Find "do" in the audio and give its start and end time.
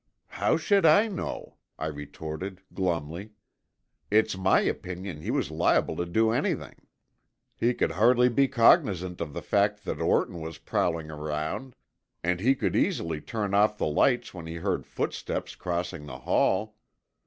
6.07-6.31